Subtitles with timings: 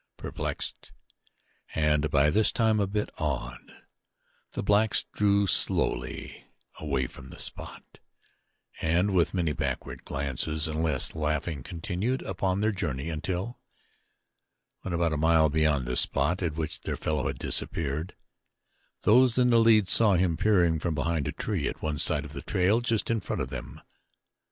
[0.17, 0.91] Perplexed,
[1.75, 3.83] and by this time a bit awed,
[4.53, 6.47] the blacks drew slowly
[6.79, 7.99] away from the spot
[8.81, 13.59] and with many backward glances and less laughing continued upon their journey until,
[14.79, 18.15] when about a mile beyond the spot at which their fellow had disappeared,
[19.03, 22.33] those in the lead saw him peering from behind a tree at one side of
[22.33, 23.79] the trail just in front of them.